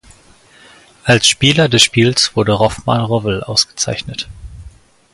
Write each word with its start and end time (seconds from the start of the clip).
Als 1.03 1.27
Spieler 1.27 1.69
des 1.69 1.83
Spiels 1.83 2.35
wurde 2.35 2.53
Rovman 2.53 3.01
Rowell 3.05 3.43
ausgezeichnet. 3.43 4.27